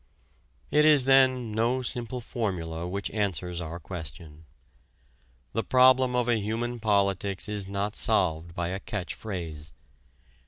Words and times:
It 0.71 0.83
is 0.83 1.05
then 1.05 1.51
no 1.51 1.83
simple 1.83 2.21
formula 2.21 2.87
which 2.87 3.11
answers 3.11 3.61
our 3.61 3.79
question. 3.79 4.45
The 5.53 5.63
problem 5.63 6.15
of 6.15 6.27
a 6.27 6.39
human 6.39 6.79
politics 6.79 7.47
is 7.47 7.67
not 7.67 7.95
solved 7.95 8.55
by 8.55 8.69
a 8.69 8.79
catch 8.79 9.13
phrase. 9.13 9.73